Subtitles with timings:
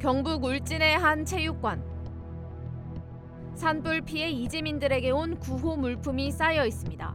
[0.00, 1.84] 경북 울진의 한 체육관.
[3.54, 7.14] 산불 피해 이재민들에게 온 구호 물품이 쌓여 있습니다.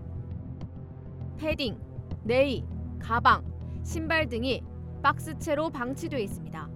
[1.36, 1.80] 패딩,
[2.26, 2.64] 네이,
[3.00, 3.44] 가방,
[3.84, 4.62] 신발 등이
[5.02, 6.70] 박스채로 방치돼 있습니다.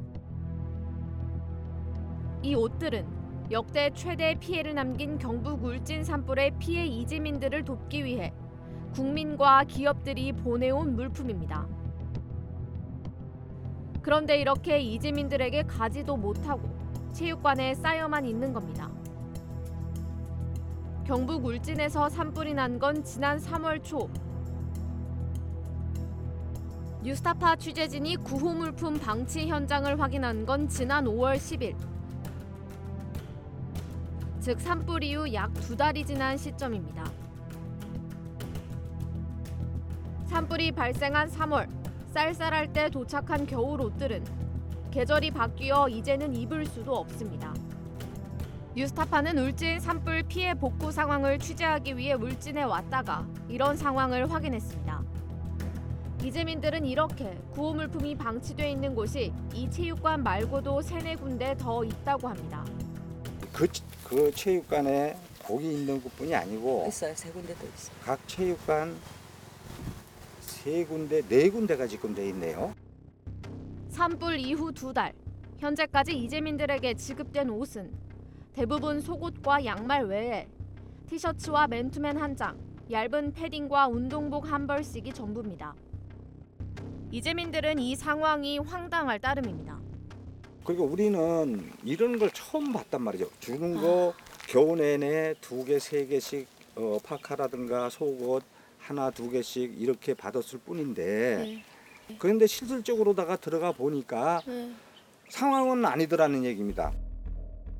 [2.41, 3.05] 이 옷들은
[3.51, 8.33] 역대 최대 피해를 남긴 경북 울진 산불의 피해 이재민들을 돕기 위해
[8.95, 11.67] 국민과 기업들이 보내온 물품입니다.
[14.01, 16.69] 그런데 이렇게 이재민들에게 가지도 못하고
[17.13, 18.89] 체육관에 쌓여만 있는 겁니다.
[21.05, 24.09] 경북 울진에서 산불이 난 건 지난 3월 초.
[27.01, 31.75] 뉴스타파 취재진이 구호 물품 방치 현장을 확인한 건 지난 5월 10일.
[34.39, 37.03] 즉 산불 이후 약 두 달이 지난 시점입니다.
[40.27, 41.78] 산불이 발생한 3월
[42.13, 44.23] 쌀쌀할 때 도착한 겨울 옷들은
[44.91, 47.53] 계절이 바뀌어 이제는 입을 수도 없습니다.
[48.75, 55.03] 뉴스타파는 울진 산불 피해 복구 상황을 취재하기 위해 울진에 왔다가 이런 상황을 확인했습니다.
[56.23, 62.65] 이재민들은 이렇게 구호 물품이 방치돼 있는 곳이 이 체육관 말고도 세네 군데 더 있다고 합니다.
[63.53, 63.67] 그,
[64.03, 67.13] 그 체육관에 거기 있는 것뿐이 아니고 있어요.
[67.15, 67.95] 세 군데 더 있어요.
[68.03, 68.95] 각 체육관
[70.69, 72.75] 세 군데 네 군데가 지금 돼 있네요.
[73.89, 75.13] 산불 이후 두 달,
[75.57, 77.91] 현재까지 이재민들에게 지급된 옷은
[78.53, 80.47] 대부분 속옷과 양말 외에
[81.07, 82.55] 티셔츠와 맨투맨 한 장,
[82.91, 85.73] 얇은 패딩과 운동복 한 벌씩이 전부입니다.
[87.11, 89.79] 이재민들은 이 상황이 황당할 따름입니다.
[90.63, 93.27] 그리고 우리는 이런 걸 처음 봤단 말이죠.
[93.39, 94.13] 주는 거
[94.47, 98.43] 겨우 내내 두 개, 세 개씩 어, 파카라든가 속옷
[98.79, 101.61] 하나, 두 개씩 이렇게 받았을 뿐인데
[102.17, 104.41] 그런데 실질적으로다가 들어가 보니까
[105.29, 106.91] 상황은 아니더라는 얘기입니다.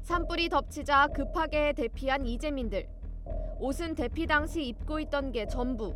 [0.03, 2.87] 산불이 덮치자 급하게 대피한 이재민들.
[3.59, 5.95] 옷은 대피 당시 입고 있던 게 전부.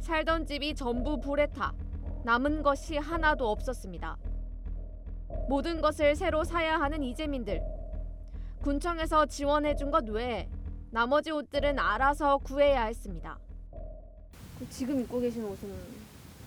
[0.00, 1.72] 살던 집이 전부 불에 타.
[2.24, 4.16] 남은 것이 하나도 없었습니다.
[5.48, 7.62] 모든 것을 새로 사야 하는 이재민들.
[8.62, 10.48] 군청에서 지원해 준 것 외에
[10.90, 13.38] 나머지 옷들은 알아서 구해야 했습니다.
[14.68, 15.72] 지금 입고 계신 옷은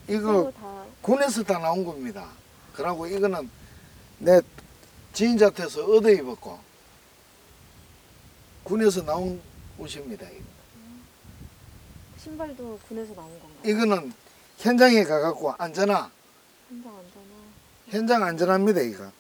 [0.08, 2.30] 이거 다 군에서 다 나온 겁니다.
[2.74, 3.50] 그러고 이거는
[4.20, 4.42] 내
[5.14, 6.60] 지인자한테서 얻어 입었고
[8.64, 9.42] 군에서 나온
[9.78, 10.28] 옷입니다.
[10.30, 10.44] 이거.
[12.18, 13.60] 신발도 군에서 나온 건가요?
[13.66, 14.14] 이거는
[14.58, 16.10] 현장에 가갖고 안전하
[16.70, 17.24] 한장 안잖아.
[17.88, 18.82] 현장 안전합니다.
[18.82, 19.12] 이거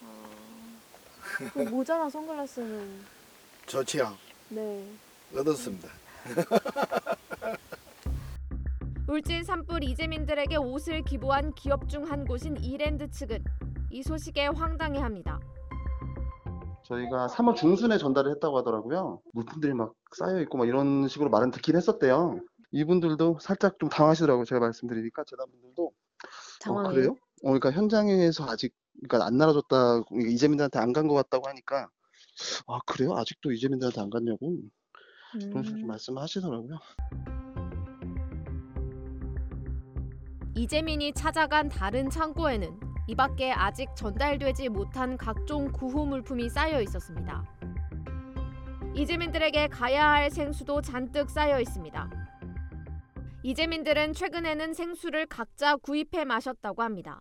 [1.54, 3.02] 그 모자랑 선글라스는
[3.66, 4.18] 좋지요.
[4.50, 4.86] 네.
[5.36, 5.90] 얻었습니다.
[9.14, 13.44] 울진 산불 이재민들에게 옷을 기부한 기업 중 한 곳인 이랜드 측은
[13.92, 15.40] 이 소식에 황당해합니다.
[16.86, 19.22] 저희가 3월 중순에 전달을 했다고 하더라고요.
[19.34, 22.40] 물품들이 막 쌓여 있고 막 이런 식으로 말은 듣긴 했었대요.
[22.72, 24.46] 이분들도 살짝 좀 당하시더라고요.
[24.46, 25.92] 제가 말씀드리니까 재단분들도
[26.70, 27.12] 어, 그래요?
[27.44, 28.74] 어, 그러니까 현장에서 아직
[29.08, 31.88] 그러니까 안 나눠줬다 이재민들한테 안 간 것 같다고 하니까
[32.68, 33.14] 아 그래요?
[33.16, 34.58] 아직도 이재민들한테 안 갔냐고
[35.50, 36.80] 그런 식으로 좀 말씀하시더라고요.
[40.56, 47.44] 이재민이 찾아간 다른 창고에는 이 밖에 아직 전달되지 못한 각종 구호 물품이 쌓여 있었습니다.
[48.96, 52.10] 이재민들에게 가야 할 생수도 잔뜩 쌓여 있습니다.
[53.42, 57.20] 이재민들은 최근에는 생수를 각자 구입해 마셨다고 합니다.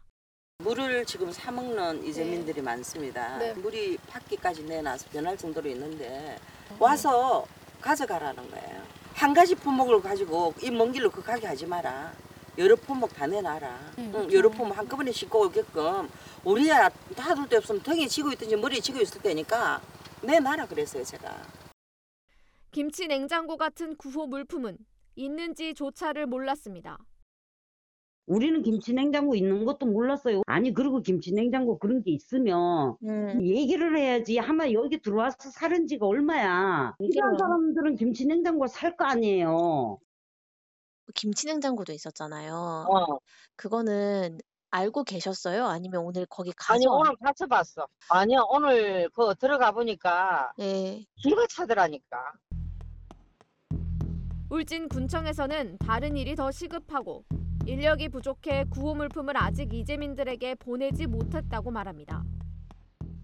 [0.59, 3.39] 물을 지금 사 먹는 이재민들이 많습니다.
[3.57, 6.37] 물이 팥기까지 내놔서 변할 정도로 있는데
[6.79, 7.45] 와서
[7.81, 8.83] 가져가라는 거예요.
[9.15, 12.13] 한 가지 품목을 가지고 이 먼 길로 그 가게 하지 마라.
[12.59, 13.81] 여러 품목 다 내놔라.
[13.99, 16.09] 응, 여러 품목 한꺼번에 싣고 오게끔
[16.45, 19.81] 우리야 다둘 데 없으면 등에 지고 있든지 머리에 지고 있을 때니까
[20.23, 21.43] 내놔라 그랬어요 제가.
[22.71, 24.77] 김치 냉장고 같은 구호 물품은
[25.17, 26.99] 있는지 조차를 몰랐습니다.
[28.27, 30.43] 우리는 김치 냉장고 있는 것도 몰랐어요.
[30.47, 32.97] 아니 그리고 김치 냉장고 그런 게 있으면
[33.43, 34.39] 얘기를 해야지.
[34.39, 36.95] 아마 여기 들어와서 사는 지가 얼마야.
[37.01, 39.99] 이런 사람들은 김치 냉장고 살 거 아니에요.
[41.15, 42.55] 김치 냉장고도 있었잖아요.
[42.89, 43.19] 어.
[43.57, 44.39] 그거는
[44.71, 45.67] 알고 계셨어요?
[45.67, 46.99] 아니면 오늘 거기 아니 가져와?
[47.01, 47.87] 오늘 같이 봤어.
[48.09, 51.05] 아니요 오늘 그 들어가 보니까 네.
[51.17, 52.33] 기가 차더라니까.
[54.51, 57.25] 울진 군청에서는 다른 일이 더 시급하고
[57.67, 62.23] 인력이 부족해 구호 물품을 아직 이재민들에게 보내지 못했다고 말합니다.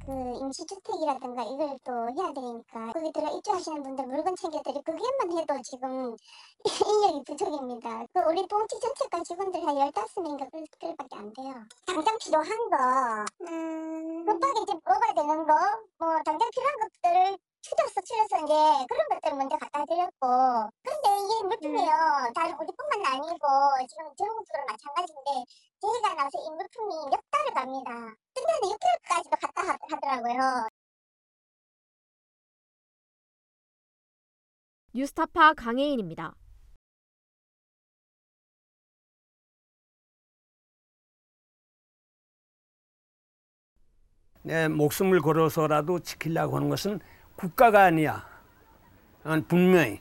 [0.09, 6.17] 그 임시주택이라든가 이걸 또 해야 되니까 거기 들어 입주하시는 분들 물건 챙겨드리 그게만 해도 지금
[6.65, 8.07] 인력이 부족입니다.
[8.15, 11.55] 그 우리 봉지 전체과 직원들 한 15명인가 그들밖에 안 돼요.
[11.85, 15.55] 당장 필요한 거 음, 급하게 이제 먹어야 되는 거,
[15.99, 20.71] 뭐 당장 필요한 것들을 추려서 추려서 이제 그런 것들 먼저 갖다 드렸고.
[21.61, 22.33] 물품이요.
[22.35, 23.47] 다른 우리뿐만 아니고
[23.89, 25.31] 지금 전국적으로 마찬가지인데
[25.81, 27.91] 저희가 나서 이 물품이 몇 달을 갑니다.
[28.35, 30.69] 끝내는 6개월까지도 갔다 하- 하더라고요.
[34.95, 36.35] 뉴스타파 강혜인입니다.
[44.43, 47.01] 내 목숨을 걸어서라도 지키려고 하는 것은
[47.37, 48.27] 국가가 아니야.
[49.25, 50.01] 어, 분명히